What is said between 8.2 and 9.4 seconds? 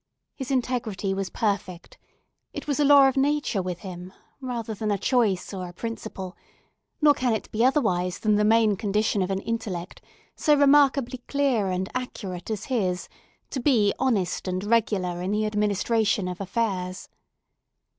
the main condition of